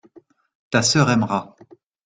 Ta 0.71 0.81
sœur 0.81 1.11
aimera. 1.11 1.55